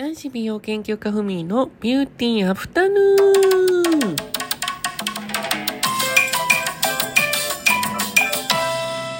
[0.00, 4.16] 男子美容研究家ふみのビューティーアフタヌーン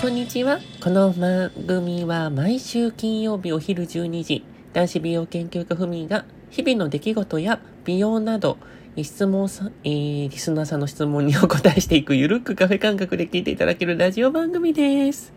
[0.00, 0.58] こんにちは。
[0.82, 8.56] この番組は毎週金曜日お昼12時、男子美容研究家ふみが日々の出来事や美容など、
[8.96, 15.34] 質問さ、えー、リスナーさんの質問にお答えしていくゆるくカフェ感覚で聞いていただけるラジオ番組です。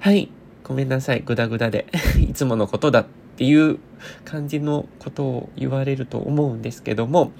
[0.00, 0.30] はい。
[0.62, 1.20] ごめんなさい。
[1.20, 1.84] ぐだぐだで。
[2.18, 3.04] いつものことだ
[3.34, 3.80] っていう
[4.24, 7.32] 感じのことを言われると思うんですけども、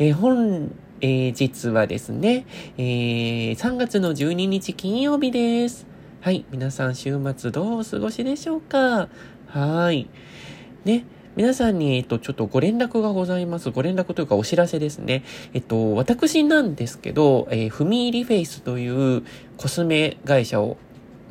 [0.00, 2.46] えー、本、えー、実はですね、
[2.78, 5.86] えー、3月の12日金曜日です。
[6.20, 6.44] はい。
[6.50, 9.08] 皆さん週末どうお過ごしでしょうか？
[9.46, 10.08] はい。
[10.84, 11.04] ね。
[11.36, 13.70] 皆さんに、えっと、ちょっとご連絡がございます。
[13.70, 15.22] ご連絡というかお知らせですね。
[15.52, 19.22] えっと、私なんですけど、えー、フミーリフェイスという
[19.58, 20.78] コスメ会社を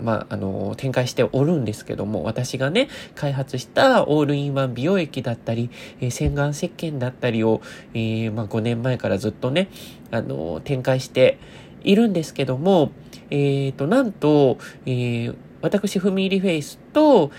[0.01, 5.69] まあ、あの、展開しておるんですけども、私がね、開発したオールインワン美容液だったり、
[6.01, 7.61] えー、洗顔石鹸だったりを、
[7.93, 9.69] えー、まあ、5年前からずっとね、
[10.11, 11.37] あの、展開して
[11.83, 12.91] いるんですけども、
[13.29, 17.31] えっ、ー、と、なんと、えー、私、フミリフェイスと、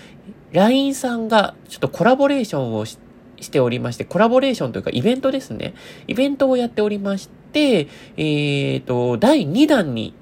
[0.51, 2.97] LINE さんがちょっとコラボレーションをし
[3.39, 5.75] しておりまして、コラボレーションというかイベントですね。
[6.07, 10.15] イベントをやっておりまして、えっ、ー、と、第2弾に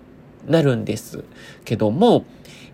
[0.48, 1.24] なるんです
[1.64, 2.26] けども、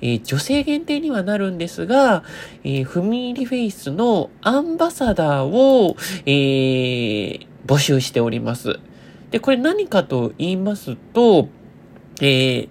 [0.02, 2.24] えー、女性限定にはなるんですが、
[2.64, 8.80] えー、フミリフェイスのアンバサダーを、えー、募集しております。
[9.30, 11.48] で、これ何かと言いますと、
[12.20, 12.70] えー、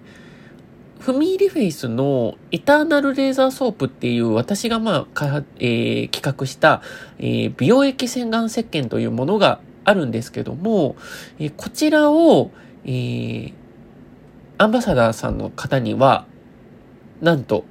[0.99, 6.83] フミリフェイスのイターナルレーザーソープっていう私がまあ、えー、企画した、
[7.17, 10.95] えー、美容液洗顔石鹸というものがあるんですけども、
[11.39, 12.51] えー、こちらを、
[12.85, 13.53] えー、
[14.61, 16.27] アンバサダーさんの方には、
[17.19, 17.65] なんと、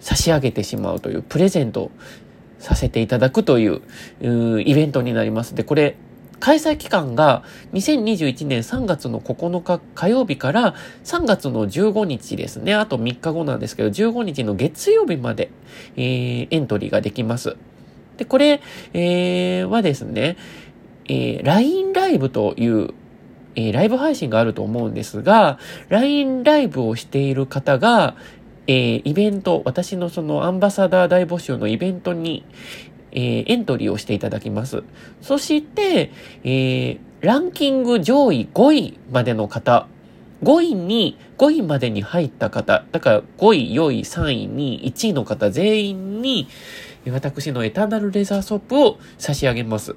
[0.00, 1.90] 差し上げてしまうというプレゼント
[2.58, 3.82] させていただくという
[4.22, 5.54] うイベントになります。
[5.54, 5.96] で、これ、
[6.40, 7.42] 開催期間が
[7.74, 10.74] 2021年3月の9日火曜日から
[11.04, 12.74] 3月の15日ですね。
[12.74, 15.50] あと3日後なんですけど、15日の月曜日まで、
[15.96, 17.54] えー、エントリーができます。
[18.16, 18.62] で、これ、
[18.94, 20.38] えー、はですね、
[21.04, 22.94] えー、LINE ライブという
[23.56, 25.58] えー、ライブ配信があると思うんですが、
[25.88, 28.14] LINE ライブをしている方が、
[28.68, 32.44] えー、イベント、私のそのアンバサダー大募集のイベントに、
[33.12, 34.84] えー、エントリーをしていただきます。
[35.22, 36.12] そして、
[36.44, 39.88] えー、ランキング上位5位までの方、
[40.42, 46.48] 5位に、5位までに入った方、だから5位、4位、3位、2位、1位の方全員に、
[47.10, 49.94] 私のエターナルレザーソープを差し上げます。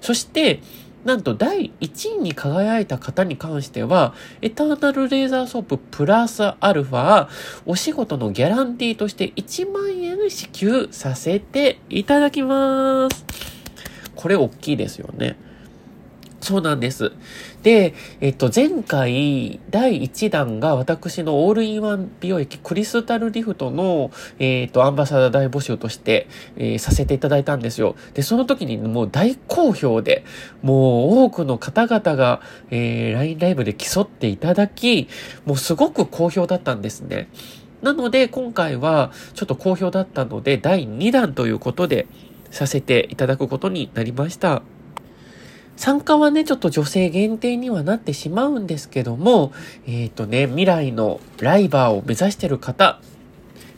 [0.00, 0.60] そして、
[1.04, 7.28] なんと第1位に輝いた方に関しては、エターナルレーザーソーププラスアルファ、
[7.66, 13.24] お仕事のギャランティーとして1万円支給させていただきます。
[14.16, 15.36] これ大きいですよね。
[16.48, 17.12] そうなんです。
[17.62, 17.92] で、
[18.22, 26.26] えっと、前回、第1弾が私のオールインワン美容液クリスタルリフトの、えっと、アンバサダー大募集として、
[26.56, 27.96] えー、させていただいたんですよ。
[28.14, 30.24] で、その時にもう大好評で、
[30.62, 35.06] もう多くの方々が、えー、LINE ライブで競っていただき、
[35.44, 37.28] もうすごく好評だったんですね。
[37.82, 42.06] なので、今回はちょっと好評だったので、第2弾ということで、
[42.50, 44.62] させていただくことになりました。
[45.78, 49.52] 参加はね、ちょっと女性限定にはなってしまうんですけども、
[49.86, 53.00] えっ、ー、とね、未来のライバーを目指してる方、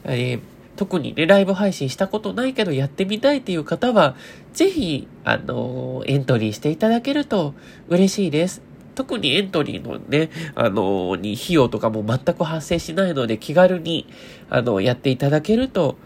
[0.04, 0.40] えー、
[0.76, 4.16] 特にね、ライブ配信したことないけどやってみたいっていう方は、
[4.54, 7.52] ぜひ、あのー、エントリーしていただけると
[7.88, 8.62] 嬉しいです。
[8.94, 14.06] 特にエントリーのね、あのに費用とかも全く発生しないので気軽に、
[14.48, 15.98] あの、やっていただけると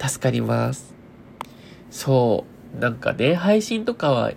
[0.00, 0.94] 助かります。
[1.90, 2.44] そ
[2.76, 2.80] う。
[2.80, 4.32] なんかね、配信とかは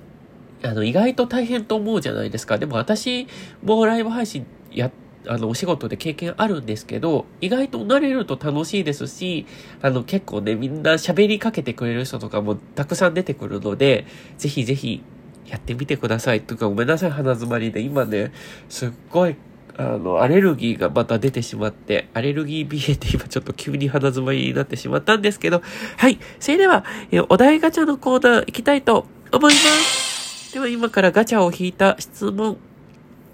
[0.64, 2.58] あの、意外と大変と思うじゃないですか。
[2.58, 3.28] でも私
[3.64, 4.92] もライブ配信や、
[5.28, 9.46] あの、お仕事で経験あるんですけど、意外と慣れると楽しいですし、
[9.82, 14.06] あの、結構ね、みんな喋りかけてくれる人とかもたくさん出てくるので、
[14.38, 15.04] ぜひぜひ
[15.48, 16.42] やってみてください。
[16.42, 17.82] というか、ごめんなさい、鼻詰まりで。
[17.82, 18.32] 今ね、
[18.70, 19.36] すっごい
[19.78, 25.62] あの、アレルギーがまた出てしまって、アレルギー鼻炎って今ちょっと急に鼻詰まりになってしまったんですけど、
[25.98, 26.18] はい。
[26.40, 30.07] それでは、えお題ガチャのコーナー行きたいと思います。
[30.54, 32.58] では今からガチャを引いた質問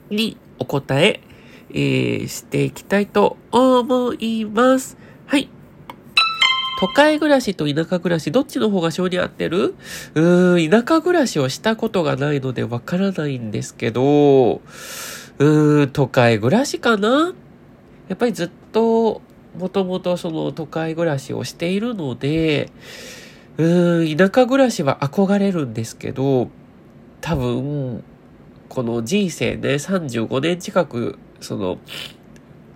[0.10, 1.22] にお答え、
[1.70, 4.98] えー、していきたいと思います。
[5.26, 5.48] はい。
[6.82, 9.76] 都会暮らしと田舎暮らし、どっちの方が性に合ってる？
[10.16, 17.34] うーん、田舎暮らしをしたことがないのでわからないんですけど、うーん、都会暮らしかな？
[18.10, 19.22] やっぱりずっと、
[19.58, 22.70] もともとその都会暮らしをしているので、
[23.58, 26.50] うーん、田舎暮らしは憧れるんですけど、
[27.24, 28.04] 多分、
[28.68, 31.78] この人生ね、35年近く、その、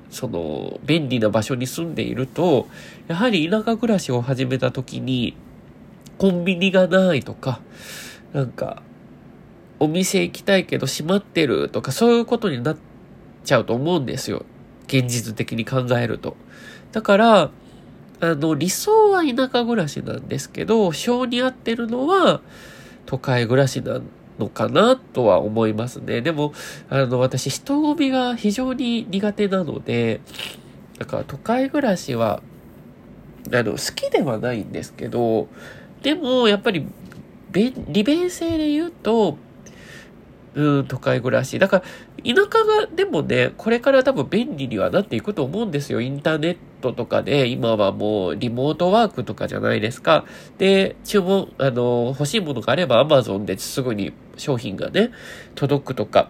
[0.09, 2.69] その、便利な場所に住んでいると、
[3.09, 5.35] やはり田舎暮らしを始めた時に、
[6.17, 7.59] コンビニがないとか、
[8.31, 8.83] なんか、
[9.81, 12.77] お店行きたいけど閉まってるとか、そういうことになっ
[13.43, 14.45] ちゃうと思うんですよ。
[14.87, 16.37] 現実的に考えると。
[16.93, 17.51] だから、
[18.21, 22.39] あの、理想は田舎暮らしなんですけど、性に合ってるのは
[23.05, 24.03] 都会暮らしなん
[24.39, 26.21] のかなとは思いますね。
[26.21, 26.53] でも、
[26.89, 30.21] あの、私、人混みが非常に苦手なので、
[30.99, 32.41] だから都会暮らしは、
[33.53, 35.47] あの、好きではないんですけど、
[36.03, 36.87] でも、やっぱり、
[37.53, 39.37] 利便性で言うと、
[40.57, 41.59] うん、都会暮らし。
[41.59, 41.83] だか
[42.25, 46.01] ら、田舎が、でもね、これから多分便利にはなっていくと思うんですよ。
[46.01, 50.25] インターネットとかで、今はもうリモートワークとかじゃないですか。
[50.57, 55.11] で、注文、あの、欲しいものがあれば Amazon ですぐに商品がね、
[55.53, 56.29] 届くとか。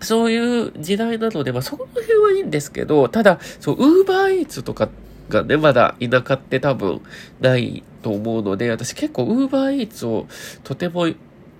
[0.00, 4.88] そういう時代なので、まあその辺はいいんですけど、ただ、そう、ウーバーイーツとか
[5.28, 7.02] がね、まだ田舎って多分
[7.40, 10.26] ないと思うので、私結構ウーバーイーツを
[10.64, 11.06] とても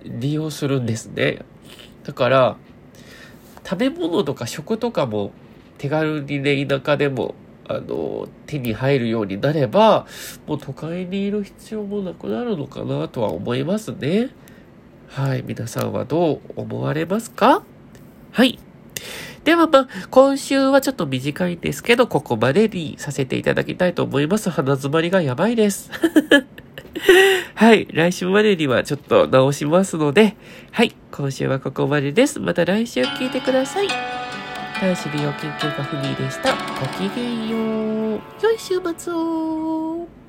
[0.03, 1.45] 利用するんですね。
[2.03, 2.57] だから、
[3.65, 5.31] 食べ物とか食とかも
[5.77, 7.35] 手軽にね、田舎でも、
[7.67, 10.05] あの、手に入るようになれば、
[10.45, 14.29] もう都会にいる必要もなくなるのかなとは思いますね。
[15.07, 15.43] はい。
[15.45, 17.63] 皆さんはどう思われますか？
[18.31, 18.59] はい。
[19.45, 24.49] ではまあ、今週はちょっと短いんですけど、ここまでにさせていただきたいと思います。
[24.49, 25.91] 鼻詰まりがやばいです。
[27.55, 27.87] はい。
[27.91, 30.35] 来週までにはちょっと直しますので、
[30.71, 30.95] はい。
[31.11, 32.39] 今週はここまでです。
[32.39, 33.87] また来週聞いてください。
[34.81, 36.53] 男子美容研究家フミーでした。
[36.79, 38.21] ごきげんよう。
[38.41, 40.22] 良い週末を。